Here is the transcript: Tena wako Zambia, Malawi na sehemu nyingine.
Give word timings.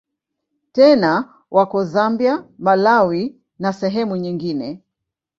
Tena 0.71 1.33
wako 1.51 1.85
Zambia, 1.85 2.43
Malawi 2.59 3.35
na 3.59 3.73
sehemu 3.73 4.15
nyingine. 4.17 4.83